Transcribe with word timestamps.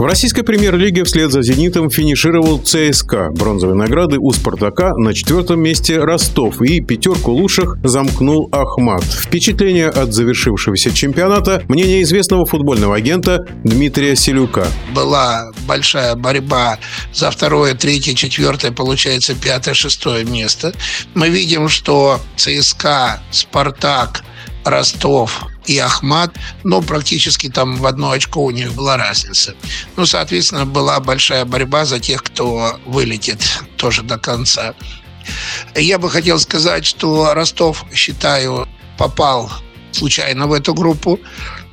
В 0.00 0.04
российской 0.06 0.42
премьер-лиге 0.44 1.04
вслед 1.04 1.30
за 1.30 1.42
«Зенитом» 1.42 1.90
финишировал 1.90 2.58
ЦСКА. 2.58 3.28
Бронзовые 3.32 3.76
награды 3.76 4.16
у 4.18 4.32
«Спартака» 4.32 4.94
на 4.96 5.12
четвертом 5.12 5.60
месте 5.60 5.98
Ростов 5.98 6.62
и 6.62 6.80
пятерку 6.80 7.32
лучших 7.32 7.76
замкнул 7.84 8.48
Ахмат. 8.50 9.04
Впечатление 9.04 9.90
от 9.90 10.14
завершившегося 10.14 10.94
чемпионата 10.94 11.62
мнение 11.68 12.00
известного 12.00 12.46
футбольного 12.46 12.96
агента 12.96 13.44
Дмитрия 13.62 14.16
Селюка. 14.16 14.68
Была 14.94 15.50
большая 15.68 16.14
борьба 16.16 16.78
за 17.12 17.30
второе, 17.30 17.74
третье, 17.74 18.14
четвертое, 18.14 18.72
получается 18.72 19.34
пятое, 19.34 19.74
шестое 19.74 20.24
место. 20.24 20.72
Мы 21.12 21.28
видим, 21.28 21.68
что 21.68 22.22
ЦСКА, 22.36 23.20
«Спартак», 23.30 24.24
Ростов 24.64 25.46
и 25.66 25.78
Ахмат, 25.78 26.34
но 26.64 26.82
практически 26.82 27.48
там 27.48 27.76
в 27.76 27.86
одно 27.86 28.10
очко 28.10 28.44
у 28.44 28.50
них 28.50 28.72
была 28.74 28.96
разница. 28.96 29.54
Ну, 29.96 30.06
соответственно, 30.06 30.66
была 30.66 31.00
большая 31.00 31.44
борьба 31.44 31.84
за 31.84 31.98
тех, 31.98 32.22
кто 32.22 32.78
вылетит 32.86 33.40
тоже 33.76 34.02
до 34.02 34.18
конца. 34.18 34.74
Я 35.74 35.98
бы 35.98 36.10
хотел 36.10 36.38
сказать, 36.38 36.84
что 36.84 37.34
Ростов, 37.34 37.84
считаю, 37.94 38.68
попал 38.98 39.50
случайно 39.92 40.46
в 40.46 40.52
эту 40.52 40.74
группу 40.74 41.18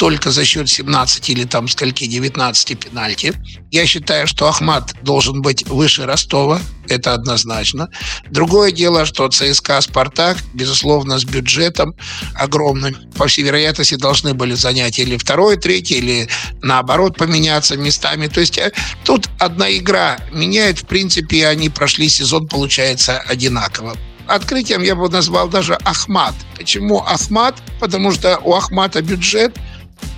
только 0.00 0.30
за 0.30 0.46
счет 0.46 0.66
17 0.66 1.28
или 1.28 1.44
там 1.44 1.68
скольки, 1.68 2.06
19 2.06 2.78
пенальти. 2.78 3.34
Я 3.70 3.84
считаю, 3.84 4.26
что 4.26 4.48
Ахмат 4.48 4.94
должен 5.02 5.42
быть 5.42 5.68
выше 5.68 6.06
Ростова, 6.06 6.58
это 6.88 7.12
однозначно. 7.12 7.90
Другое 8.30 8.72
дело, 8.72 9.04
что 9.04 9.28
ЦСКА 9.28 9.78
«Спартак», 9.82 10.38
безусловно, 10.54 11.18
с 11.18 11.24
бюджетом 11.24 11.94
огромным, 12.34 12.96
по 13.14 13.26
всей 13.26 13.42
вероятности, 13.42 13.96
должны 13.96 14.32
были 14.32 14.54
занять 14.54 14.98
или 14.98 15.18
второе, 15.18 15.58
третье, 15.58 15.96
или 15.96 16.28
наоборот 16.62 17.18
поменяться 17.18 17.76
местами. 17.76 18.26
То 18.28 18.40
есть 18.40 18.56
э, 18.56 18.72
тут 19.04 19.28
одна 19.38 19.70
игра 19.70 20.16
меняет, 20.32 20.78
в 20.78 20.86
принципе, 20.86 21.46
они 21.46 21.68
прошли 21.68 22.08
сезон, 22.08 22.48
получается, 22.48 23.18
одинаково 23.18 23.98
открытием 24.30 24.82
я 24.82 24.94
бы 24.94 25.08
назвал 25.08 25.48
даже 25.48 25.74
Ахмат. 25.84 26.34
Почему 26.56 27.00
Ахмат? 27.00 27.56
Потому 27.80 28.12
что 28.12 28.38
у 28.38 28.54
Ахмата 28.54 29.02
бюджет 29.02 29.58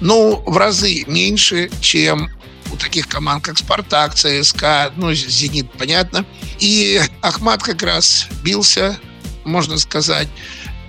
ну, 0.00 0.42
в 0.46 0.56
разы 0.56 1.04
меньше, 1.06 1.70
чем 1.80 2.30
у 2.72 2.76
таких 2.76 3.08
команд, 3.08 3.44
как 3.44 3.58
«Спартак», 3.58 4.14
«ЦСКА», 4.14 4.92
ну, 4.96 5.12
«Зенит», 5.12 5.70
понятно. 5.72 6.24
И 6.58 7.00
Ахмат 7.20 7.62
как 7.62 7.82
раз 7.82 8.26
бился, 8.42 8.98
можно 9.44 9.78
сказать, 9.78 10.28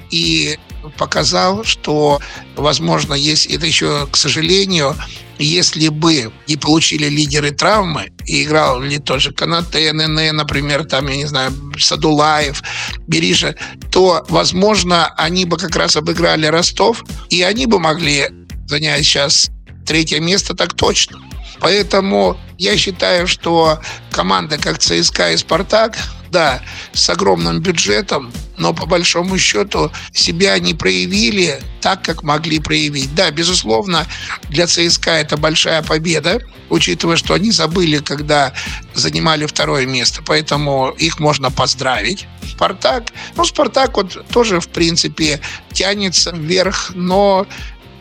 и 0.10 0.58
показал, 0.98 1.64
что, 1.64 2.20
возможно, 2.56 3.14
есть 3.14 3.48
это 3.48 3.66
еще, 3.66 4.08
к 4.08 4.18
сожалению, 4.18 4.96
если 5.40 5.90
бы 5.90 6.32
не 6.48 6.56
получили 6.56 7.08
лидеры 7.08 7.52
травмы, 7.52 8.12
и 8.26 8.44
играл 8.44 8.82
ли 8.82 9.00
тот 9.00 9.22
же 9.22 9.32
Канате, 9.32 9.92
НН, 9.92 10.36
например, 10.36 10.86
там, 10.86 11.08
я 11.08 11.18
не 11.18 11.26
знаю, 11.26 11.52
Садулаев, 11.78 12.62
Бериша, 13.08 13.56
то, 13.92 14.26
возможно, 14.30 15.08
они 15.18 15.46
бы 15.46 15.58
как 15.58 15.76
раз 15.76 15.96
обыграли 15.96 16.46
Ростов, 16.46 17.04
и 17.30 17.42
они 17.42 17.66
бы 17.66 17.80
могли 17.80 18.28
занять 18.68 19.04
сейчас 19.04 19.50
третье 19.86 20.20
место, 20.20 20.56
так 20.56 20.74
точно. 20.74 21.20
Поэтому 21.60 22.38
я 22.58 22.78
считаю, 22.78 23.28
что 23.28 23.80
команды 24.12 24.58
как 24.58 24.80
ЦСКА 24.80 25.32
и 25.32 25.38
«Спартак», 25.38 25.98
да, 26.34 26.62
с 26.94 27.10
огромным 27.10 27.62
бюджетом, 27.62 28.34
но 28.58 28.74
по 28.74 28.88
большому 28.88 29.38
счету 29.38 29.92
себя 30.12 30.58
не 30.58 30.74
проявили 30.74 31.62
так, 31.80 32.02
как 32.02 32.24
могли 32.24 32.60
проявить. 32.60 33.14
Да, 33.14 33.30
безусловно, 33.30 34.08
для 34.50 34.66
ЦСКА 34.66 35.12
это 35.12 35.38
большая 35.38 35.84
победа, 35.84 36.42
учитывая, 36.70 37.18
что 37.18 37.36
они 37.36 37.52
забыли, 37.52 38.00
когда 38.00 38.52
занимали 38.96 39.46
второе 39.46 39.86
место, 39.86 40.24
поэтому 40.26 40.90
их 40.98 41.20
можно 41.20 41.52
поздравить. 41.52 42.28
Спартак, 42.50 43.06
ну, 43.36 43.46
Спартак 43.46 43.96
вот 43.96 44.26
тоже, 44.30 44.60
в 44.60 44.70
принципе, 44.70 45.40
тянется 45.72 46.32
вверх, 46.32 46.92
но 46.96 47.46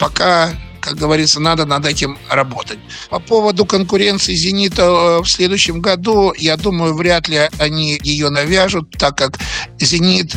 пока 0.03 0.53
как 0.81 0.97
говорится, 0.97 1.39
надо 1.39 1.65
над 1.65 1.87
этим 1.87 2.19
работать. 2.29 2.81
По 3.09 3.21
поводу 3.21 3.65
конкуренции 3.65 4.35
«Зенита» 4.35 4.83
э, 4.83 5.23
в 5.23 5.27
следующем 5.27 5.81
году, 5.81 6.35
я 6.37 6.57
думаю, 6.57 6.95
вряд 6.95 7.29
ли 7.29 7.49
они 7.61 8.01
ее 8.03 8.31
навяжут, 8.31 8.91
так 8.99 9.17
как 9.17 9.39
«Зенит» 9.79 10.35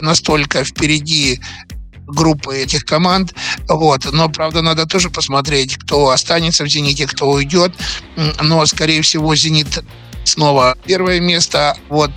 настолько 0.00 0.64
впереди 0.64 1.38
группы 2.06 2.56
этих 2.56 2.86
команд. 2.86 3.34
Вот. 3.68 4.10
Но, 4.10 4.30
правда, 4.30 4.62
надо 4.62 4.86
тоже 4.86 5.10
посмотреть, 5.10 5.76
кто 5.76 6.08
останется 6.08 6.64
в 6.64 6.68
«Зените», 6.68 7.06
кто 7.06 7.30
уйдет. 7.30 7.72
Но, 8.40 8.64
скорее 8.64 9.02
всего, 9.02 9.36
«Зенит» 9.36 9.84
снова 10.24 10.76
первое 10.84 11.20
место. 11.20 11.76
Вот 11.88 12.10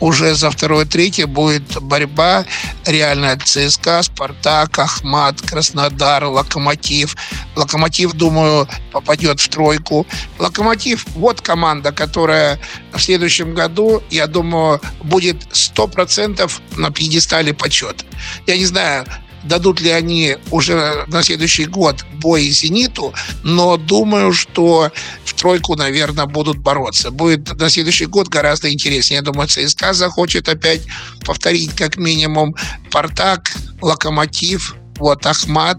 уже 0.00 0.34
за 0.34 0.50
второе, 0.50 0.84
третье 0.84 1.26
будет 1.26 1.80
борьба 1.82 2.44
реальная 2.86 3.36
ЦСКА, 3.36 4.02
Спартак, 4.02 4.78
Ахмат, 4.78 5.40
Краснодар, 5.42 6.24
Локомотив. 6.24 7.16
Локомотив, 7.56 8.12
думаю, 8.12 8.68
попадет 8.92 9.40
в 9.40 9.48
тройку. 9.48 10.06
Локомотив– 10.38 11.06
вот 11.14 11.40
команда, 11.40 11.92
которая 11.92 12.58
в 12.92 13.00
следующем 13.00 13.54
году, 13.54 14.02
я 14.10 14.26
думаю, 14.26 14.80
будет 15.02 15.42
100% 15.52 16.50
на 16.76 16.90
пьедестале 16.90 17.52
почета. 17.54 18.04
Я 18.46 18.56
не 18.56 18.66
знаю, 18.66 19.06
дадут 19.44 19.80
ли 19.80 19.90
они 19.90 20.36
уже 20.50 21.04
на 21.08 21.22
следующий 21.22 21.66
год 21.66 22.04
бой 22.20 22.50
«Зениту», 22.50 23.14
но 23.42 23.76
думаю, 23.76 24.32
что 24.32 24.90
в 25.24 25.34
тройку, 25.34 25.76
наверное, 25.76 26.26
будут 26.26 26.58
бороться. 26.58 27.10
Будет 27.10 27.58
на 27.58 27.70
следующий 27.70 28.06
год 28.06 28.28
гораздо 28.28 28.72
интереснее. 28.72 29.18
Я 29.18 29.22
думаю, 29.22 29.48
ЦСКА 29.48 29.92
захочет 29.92 30.48
опять 30.48 30.82
повторить 31.24 31.74
как 31.74 31.96
минимум 31.96 32.54
«Спартак», 32.88 33.52
«Локомотив», 33.80 34.74
вот 34.98 35.24
Ахмат, 35.26 35.78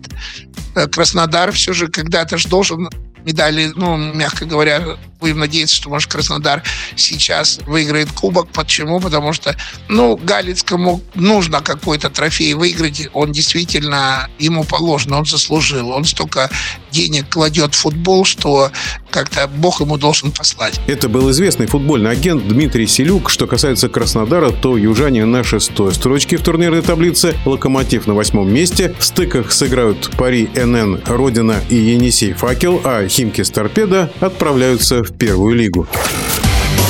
э, 0.75 0.87
Краснодар 0.87 1.51
все 1.51 1.73
же 1.73 1.87
когда-то 1.87 2.37
же 2.37 2.47
должен 2.47 2.89
медали, 3.25 3.71
ну, 3.75 3.97
мягко 3.97 4.45
говоря, 4.45 4.97
будем 5.19 5.39
надеяться, 5.39 5.75
что, 5.75 5.89
может, 5.89 6.11
Краснодар 6.11 6.63
сейчас 6.95 7.59
выиграет 7.67 8.11
кубок. 8.11 8.47
Почему? 8.51 8.99
Потому 8.99 9.33
что, 9.33 9.55
ну, 9.87 10.15
Галицкому 10.15 11.01
нужно 11.15 11.61
какой-то 11.61 12.09
трофей 12.09 12.53
выиграть. 12.53 13.09
Он 13.13 13.31
действительно, 13.31 14.29
ему 14.39 14.63
положено, 14.63 15.17
он 15.17 15.25
заслужил. 15.25 15.89
Он 15.89 16.05
столько 16.05 16.49
денег 16.91 17.29
кладет 17.29 17.75
в 17.75 17.79
футбол, 17.79 18.25
что 18.25 18.71
как-то 19.11 19.47
Бог 19.47 19.81
ему 19.81 19.97
должен 19.97 20.31
послать. 20.31 20.79
Это 20.87 21.09
был 21.09 21.29
известный 21.31 21.67
футбольный 21.67 22.11
агент 22.11 22.47
Дмитрий 22.47 22.87
Селюк. 22.87 23.29
Что 23.29 23.47
касается 23.47 23.89
Краснодара, 23.89 24.51
то 24.51 24.77
южане 24.77 25.25
на 25.25 25.43
шестой 25.43 25.93
строчке 25.93 26.37
в 26.37 26.43
турнирной 26.43 26.81
таблице, 26.81 27.35
Локомотив 27.45 28.07
на 28.07 28.13
восьмом 28.13 28.51
месте. 28.51 28.95
В 28.97 29.03
стыках 29.03 29.51
сыграют 29.51 30.11
Пари 30.17 30.49
НН, 30.55 31.01
Родина 31.05 31.61
и 31.69 31.75
Енисей 31.75 32.33
Факел, 32.33 32.81
а 32.85 33.07
Химки 33.07 33.41
с 33.41 33.49
Торпедо 33.49 34.11
отправляются 34.19 35.03
в 35.09 35.17
первую 35.17 35.55
лигу. 35.55 35.87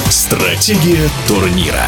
Стратегия 0.09 1.09
турнира. 1.27 1.87